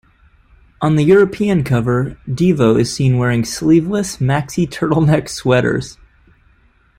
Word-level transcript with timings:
On 0.81 0.95
the 0.95 1.03
European 1.03 1.63
cover, 1.63 2.17
Devo 2.27 2.75
is 2.79 2.91
seen 2.91 3.19
wearing 3.19 3.45
Sleeveless 3.45 4.17
Maxi-Turtleneck 4.17 5.29
Sweaters. 5.29 5.99